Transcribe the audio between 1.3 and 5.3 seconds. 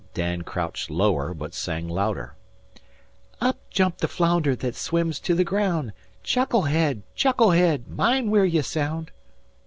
but sang louder: "Up jumped the flounder that swims